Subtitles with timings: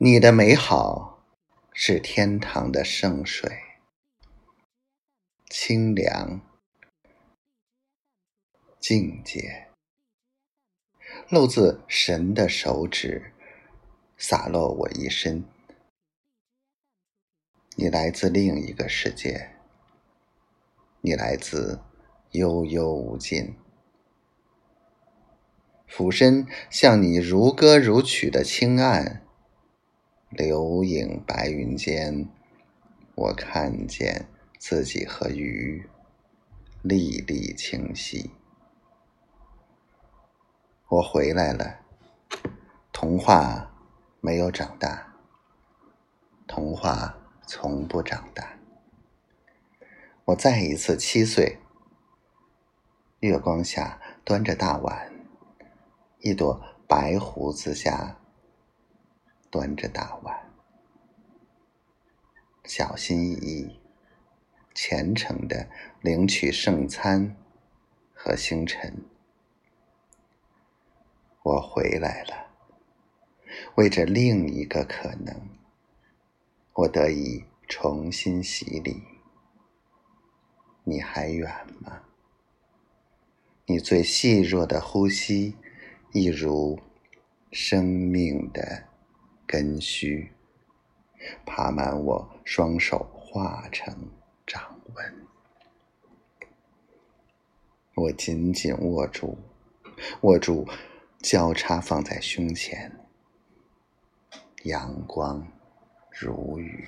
[0.00, 1.24] 你的美好
[1.72, 3.50] 是天堂的圣水，
[5.50, 6.40] 清凉、
[8.78, 9.66] 境界，
[11.28, 13.32] 露自神的手指，
[14.16, 15.42] 洒落我一身。
[17.74, 19.56] 你来自另一个世界，
[21.00, 21.80] 你来自
[22.30, 23.56] 悠悠无尽，
[25.88, 29.24] 俯身向你如歌如曲的轻按。
[30.30, 32.28] 流影白云间，
[33.14, 34.28] 我看见
[34.58, 35.88] 自己和鱼
[36.82, 38.30] 历历清晰。
[40.88, 41.80] 我回来了，
[42.92, 43.72] 童话
[44.20, 45.14] 没有长大，
[46.46, 48.58] 童话从不长大。
[50.26, 51.58] 我再一次七岁，
[53.20, 55.10] 月光下端着大碗，
[56.20, 58.20] 一朵白胡子下。
[59.50, 60.50] 端着大碗，
[62.64, 63.80] 小心翼翼、
[64.74, 65.68] 虔诚的
[66.02, 67.34] 领取圣餐
[68.12, 69.04] 和星辰。
[71.42, 72.50] 我回来了，
[73.76, 75.48] 为着另一个可能，
[76.74, 79.02] 我得以重新洗礼。
[80.84, 82.02] 你还远吗？
[83.64, 85.56] 你最细弱的呼吸，
[86.12, 86.78] 一如
[87.50, 88.84] 生命的。
[89.48, 90.30] 根须
[91.46, 94.10] 爬满我双手，化成
[94.46, 95.26] 掌纹。
[97.94, 99.38] 我紧紧握住，
[100.20, 100.68] 握住
[101.20, 102.92] 交叉放在胸前。
[104.64, 105.48] 阳光
[106.10, 106.86] 如雨。